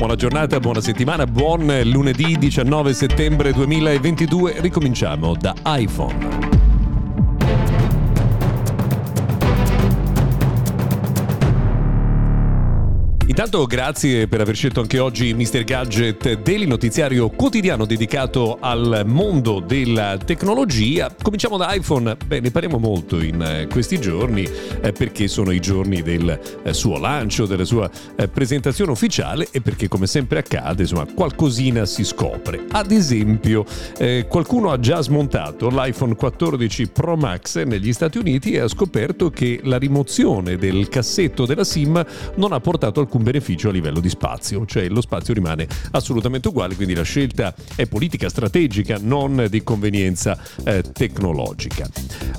Buona 0.00 0.16
giornata, 0.16 0.58
buona 0.60 0.80
settimana, 0.80 1.26
buon 1.26 1.82
lunedì 1.84 2.38
19 2.38 2.94
settembre 2.94 3.52
2022. 3.52 4.62
Ricominciamo 4.62 5.34
da 5.36 5.54
iPhone. 5.76 6.69
Intanto 13.42 13.64
grazie 13.66 14.28
per 14.28 14.42
aver 14.42 14.54
scelto 14.54 14.82
anche 14.82 14.98
oggi 14.98 15.32
Mr. 15.32 15.64
Gadget 15.64 16.42
Daily 16.42 16.66
Notiziario 16.66 17.30
quotidiano 17.30 17.86
dedicato 17.86 18.58
al 18.60 19.04
mondo 19.06 19.60
della 19.60 20.18
tecnologia. 20.18 21.10
Cominciamo 21.22 21.56
da 21.56 21.72
iPhone, 21.72 22.18
beh 22.22 22.40
ne 22.40 22.50
parliamo 22.50 22.76
molto 22.76 23.18
in 23.18 23.40
eh, 23.40 23.66
questi 23.66 23.98
giorni 23.98 24.46
eh, 24.82 24.92
perché 24.92 25.26
sono 25.26 25.52
i 25.52 25.58
giorni 25.58 26.02
del 26.02 26.38
eh, 26.62 26.74
suo 26.74 26.98
lancio, 26.98 27.46
della 27.46 27.64
sua 27.64 27.90
eh, 28.14 28.28
presentazione 28.28 28.90
ufficiale 28.90 29.48
e 29.50 29.62
perché 29.62 29.88
come 29.88 30.06
sempre 30.06 30.40
accade 30.40 30.82
insomma 30.82 31.06
qualcosina 31.06 31.86
si 31.86 32.04
scopre. 32.04 32.66
Ad 32.72 32.90
esempio 32.90 33.64
eh, 33.96 34.26
qualcuno 34.28 34.70
ha 34.70 34.78
già 34.78 35.00
smontato 35.00 35.70
l'iPhone 35.70 36.14
14 36.14 36.88
Pro 36.88 37.16
Max 37.16 37.64
negli 37.64 37.94
Stati 37.94 38.18
Uniti 38.18 38.52
e 38.52 38.60
ha 38.60 38.68
scoperto 38.68 39.30
che 39.30 39.60
la 39.62 39.78
rimozione 39.78 40.56
del 40.56 40.90
cassetto 40.90 41.46
della 41.46 41.64
SIM 41.64 42.04
non 42.34 42.52
ha 42.52 42.60
portato 42.60 43.00
alcun 43.00 43.28
beneficio 43.30 43.68
a 43.68 43.72
livello 43.72 44.00
di 44.00 44.08
spazio, 44.08 44.66
cioè 44.66 44.88
lo 44.88 45.00
spazio 45.00 45.32
rimane 45.32 45.68
assolutamente 45.92 46.48
uguale, 46.48 46.74
quindi 46.74 46.94
la 46.94 47.02
scelta 47.02 47.54
è 47.76 47.86
politica, 47.86 48.28
strategica, 48.28 48.98
non 49.00 49.46
di 49.48 49.62
convenienza 49.62 50.36
eh, 50.64 50.82
tecnologica. 50.92 51.88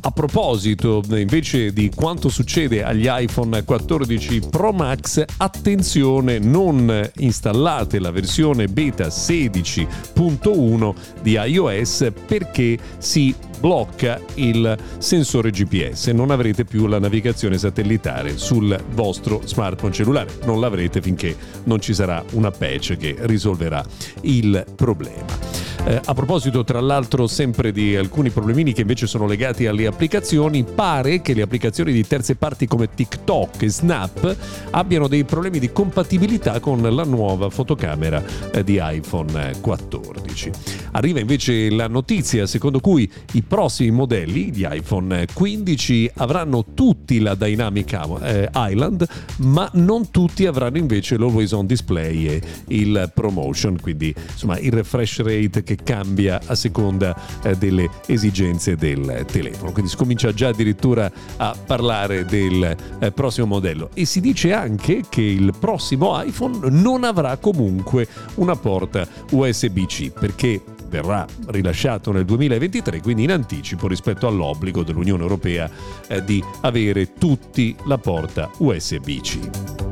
A 0.00 0.10
proposito 0.10 1.02
invece 1.10 1.72
di 1.72 1.90
quanto 1.94 2.30
succede 2.30 2.82
agli 2.82 3.06
iPhone 3.08 3.62
14 3.62 4.40
Pro 4.48 4.72
Max, 4.72 5.22
attenzione, 5.36 6.38
non 6.38 7.10
installate 7.16 7.98
la 7.98 8.10
versione 8.10 8.68
beta 8.68 9.08
16.1 9.08 10.94
di 11.20 11.32
iOS 11.32 12.12
perché 12.26 12.78
si 12.96 13.34
blocca 13.58 14.20
il 14.34 14.76
sensore 14.98 15.50
GPS 15.50 16.08
e 16.08 16.12
non 16.12 16.30
avrete 16.30 16.64
più 16.64 16.86
la 16.86 16.98
navigazione 16.98 17.58
satellitare 17.58 18.36
sul 18.38 18.78
vostro 18.90 19.40
smartphone 19.44 19.92
cellulare. 19.92 20.30
Non 20.44 20.60
l'avrete 20.60 21.00
finché 21.00 21.36
non 21.64 21.80
ci 21.80 21.94
sarà 21.94 22.24
una 22.32 22.50
patch 22.50 22.96
che 22.96 23.16
risolverà 23.20 23.84
il 24.22 24.64
problema. 24.74 25.68
Eh, 25.88 26.00
a 26.04 26.12
proposito, 26.12 26.64
tra 26.64 26.80
l'altro, 26.80 27.26
sempre 27.26 27.72
di 27.72 27.96
alcuni 27.96 28.28
problemini 28.28 28.74
che 28.74 28.82
invece 28.82 29.06
sono 29.06 29.26
legati 29.26 29.66
alle 29.66 29.86
applicazioni, 29.86 30.62
pare 30.62 31.22
che 31.22 31.32
le 31.32 31.40
applicazioni 31.40 31.92
di 31.92 32.06
terze 32.06 32.34
parti 32.34 32.66
come 32.66 32.92
TikTok 32.92 33.62
e 33.62 33.70
Snap 33.70 34.36
abbiano 34.72 35.08
dei 35.08 35.24
problemi 35.24 35.58
di 35.58 35.72
compatibilità 35.72 36.60
con 36.60 36.82
la 36.82 37.04
nuova 37.04 37.48
fotocamera 37.48 38.22
eh, 38.52 38.62
di 38.64 38.78
iPhone 38.82 39.52
14. 39.60 40.77
Arriva 40.92 41.20
invece 41.20 41.70
la 41.70 41.86
notizia 41.86 42.46
secondo 42.46 42.80
cui 42.80 43.10
i 43.32 43.42
prossimi 43.42 43.90
modelli 43.90 44.50
di 44.50 44.66
iPhone 44.68 45.26
15 45.32 46.10
avranno 46.16 46.64
tutti 46.74 47.20
la 47.20 47.34
Dynamic 47.34 47.92
eh, 48.22 48.48
Island, 48.54 49.06
ma 49.38 49.68
non 49.74 50.10
tutti 50.10 50.46
avranno 50.46 50.78
invece 50.78 51.16
l'Always 51.16 51.52
On 51.52 51.66
Display 51.66 52.26
e 52.26 52.42
il 52.68 53.10
Promotion, 53.14 53.78
quindi 53.80 54.14
insomma 54.30 54.58
il 54.58 54.72
refresh 54.72 55.22
rate 55.22 55.62
che 55.62 55.76
cambia 55.76 56.40
a 56.46 56.54
seconda 56.54 57.16
eh, 57.42 57.56
delle 57.56 57.88
esigenze 58.06 58.76
del 58.76 59.24
telefono. 59.30 59.72
Quindi 59.72 59.90
si 59.90 59.96
comincia 59.96 60.32
già 60.32 60.48
addirittura 60.48 61.10
a 61.36 61.56
parlare 61.66 62.24
del 62.24 62.76
eh, 62.98 63.12
prossimo 63.12 63.46
modello 63.46 63.90
e 63.94 64.04
si 64.04 64.20
dice 64.20 64.52
anche 64.52 65.04
che 65.08 65.22
il 65.22 65.52
prossimo 65.58 66.20
iPhone 66.22 66.70
non 66.70 67.04
avrà 67.04 67.36
comunque 67.36 68.06
una 68.36 68.56
porta 68.56 69.06
USB-C 69.30 70.10
perché 70.10 70.62
verrà 70.88 71.26
rilasciato 71.46 72.12
nel 72.12 72.24
2023, 72.24 73.00
quindi 73.00 73.24
in 73.24 73.32
anticipo 73.32 73.86
rispetto 73.86 74.26
all'obbligo 74.26 74.82
dell'Unione 74.82 75.22
Europea 75.22 75.70
eh, 76.08 76.24
di 76.24 76.42
avere 76.62 77.12
tutti 77.14 77.76
la 77.84 77.98
porta 77.98 78.50
USB-C. 78.58 79.86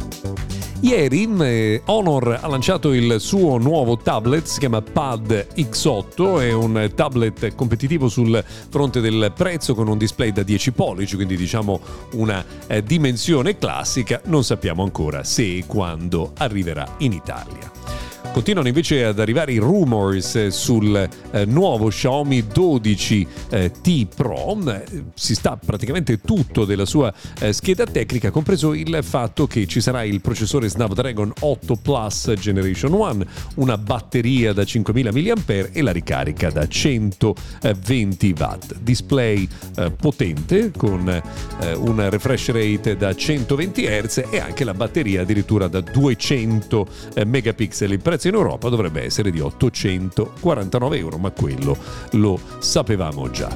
Ieri 0.81 1.29
eh, 1.41 1.83
Honor 1.87 2.39
ha 2.43 2.47
lanciato 2.49 2.93
il 2.93 3.19
suo 3.19 3.57
nuovo 3.57 3.97
tablet, 3.97 4.45
si 4.45 4.59
chiama 4.59 4.83
Pad 4.83 5.49
X8, 5.57 6.41
è 6.41 6.53
un 6.53 6.91
tablet 6.95 7.55
competitivo 7.55 8.09
sul 8.09 8.45
fronte 8.69 9.01
del 9.01 9.33
prezzo 9.35 9.75
con 9.75 9.89
un 9.89 9.97
display 9.97 10.33
da 10.33 10.43
10 10.43 10.73
pollici, 10.73 11.17
quindi 11.17 11.35
diciamo 11.35 11.81
una 12.13 12.45
eh, 12.67 12.83
dimensione 12.83 13.57
classica, 13.57 14.21
non 14.27 14.45
sappiamo 14.45 14.83
ancora 14.83 15.25
se 15.25 15.57
e 15.57 15.65
quando 15.67 16.33
arriverà 16.37 16.87
in 16.99 17.13
Italia. 17.13 18.06
Continuano 18.37 18.69
invece 18.69 19.03
ad 19.03 19.19
arrivare 19.19 19.55
i 19.55 19.57
rumors 19.57 20.49
sul 20.49 20.95
eh, 21.31 21.47
nuovo 21.47 21.89
Xiaomi 21.89 22.41
12T 22.41 23.27
eh, 23.49 24.07
Pro. 24.15 24.59
Si 25.15 25.35
sta 25.35 25.57
praticamente 25.57 26.21
tutto 26.21 26.67
della 26.67 26.85
sua 26.85 27.11
eh, 27.41 27.55
scheda 27.55 27.87
tecnica, 27.87 28.31
compreso 28.31 28.75
il 28.75 28.99
fatto 29.01 29.47
che 29.47 29.67
ci 29.67 29.81
sarà 29.81 30.05
il 30.05 30.21
processore 30.21 30.69
Snapdragon 30.69 31.33
8 31.41 31.77
Plus 31.77 32.35
Generation 32.39 32.93
1, 32.93 33.25
una 33.55 33.79
batteria 33.79 34.53
da 34.53 34.65
5000 34.67 35.13
mAh 35.13 35.71
e 35.73 35.81
la 35.81 35.93
ricarica 35.93 36.51
da 36.51 36.69
120 36.69 38.35
watt. 38.39 38.77
Display 38.81 39.49
eh, 39.77 39.91
potente 39.93 40.73
con 40.77 41.09
eh, 41.09 41.73
un 41.73 42.07
refresh 42.11 42.51
rate 42.51 42.99
da 42.99 43.15
120 43.15 43.83
Hz 43.87 44.25
e 44.29 44.39
anche 44.41 44.63
la 44.65 44.75
batteria 44.75 45.23
addirittura 45.23 45.69
da 45.69 45.81
200 45.81 46.87
eh, 47.15 47.25
megapixel. 47.25 47.93
Il 47.93 48.03
prezzo 48.03 48.25
in 48.29 48.35
Europa 48.35 48.69
dovrebbe 48.69 49.03
essere 49.03 49.31
di 49.31 49.41
849 49.41 50.99
euro, 50.99 51.19
ma 51.19 51.31
quello 51.31 51.77
lo 52.13 52.39
sapevamo 52.59 53.31
già. 53.31 53.49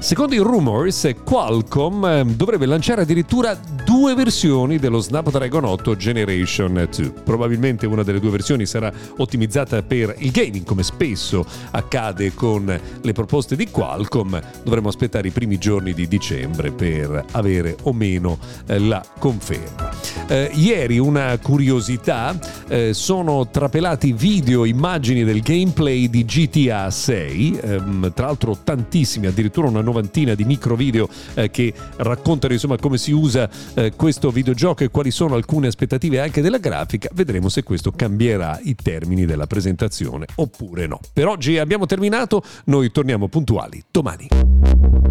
Secondo 0.00 0.34
i 0.34 0.38
rumors, 0.38 1.12
Qualcomm 1.24 2.04
eh, 2.04 2.24
dovrebbe 2.24 2.66
lanciare 2.66 3.02
addirittura 3.02 3.58
due 3.98 4.14
versioni 4.14 4.78
dello 4.78 5.00
Snapdragon 5.00 5.64
8 5.64 5.96
Generation 5.96 6.88
2. 6.88 7.12
Probabilmente 7.24 7.84
una 7.84 8.04
delle 8.04 8.20
due 8.20 8.30
versioni 8.30 8.64
sarà 8.64 8.92
ottimizzata 9.16 9.82
per 9.82 10.14
il 10.18 10.30
gaming, 10.30 10.64
come 10.64 10.84
spesso 10.84 11.44
accade 11.72 12.32
con 12.32 12.80
le 13.02 13.12
proposte 13.12 13.56
di 13.56 13.68
Qualcomm. 13.68 14.36
Dovremo 14.62 14.86
aspettare 14.86 15.26
i 15.26 15.30
primi 15.32 15.58
giorni 15.58 15.94
di 15.94 16.06
dicembre 16.06 16.70
per 16.70 17.24
avere 17.32 17.76
o 17.82 17.92
meno 17.92 18.38
eh, 18.66 18.78
la 18.78 19.04
conferma. 19.18 19.90
Eh, 20.28 20.52
ieri 20.54 20.98
una 20.98 21.36
curiosità, 21.38 22.38
eh, 22.68 22.94
sono 22.94 23.48
trapelati 23.48 24.12
video, 24.12 24.64
immagini 24.64 25.24
del 25.24 25.40
gameplay 25.40 26.08
di 26.08 26.24
GTA 26.24 26.88
6, 26.88 27.58
ehm, 27.60 28.12
tra 28.14 28.26
l'altro 28.26 28.56
tantissimi, 28.62 29.26
addirittura 29.26 29.66
una 29.66 29.80
novantina 29.80 30.34
di 30.34 30.44
micro 30.44 30.76
video 30.76 31.08
eh, 31.34 31.50
che 31.50 31.74
raccontano 31.96 32.52
insomma 32.52 32.76
come 32.76 32.96
si 32.96 33.10
usa 33.10 33.50
questo 33.94 34.30
videogioco 34.30 34.84
e 34.84 34.88
quali 34.88 35.10
sono 35.10 35.34
alcune 35.34 35.68
aspettative 35.68 36.20
anche 36.20 36.40
della 36.40 36.58
grafica. 36.58 37.08
Vedremo 37.12 37.48
se 37.48 37.62
questo 37.62 37.92
cambierà 37.92 38.58
i 38.62 38.74
termini 38.74 39.24
della 39.26 39.46
presentazione 39.46 40.26
oppure 40.36 40.86
no. 40.86 41.00
Per 41.12 41.26
oggi 41.26 41.58
abbiamo 41.58 41.86
terminato, 41.86 42.42
noi 42.64 42.90
torniamo 42.90 43.28
puntuali 43.28 43.82
domani. 43.90 45.07